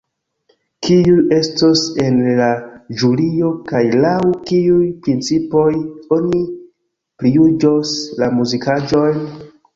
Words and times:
Kiuj 0.85 1.17
estos 1.35 1.83
en 2.05 2.17
la 2.39 2.47
ĵurio, 3.01 3.51
kaj 3.73 3.83
laŭ 4.05 4.15
kiuj 4.49 4.87
principoj 5.05 5.69
oni 6.19 6.41
prijuĝos 7.23 7.95
la 8.23 8.33
muzikaĵojn? 8.41 9.25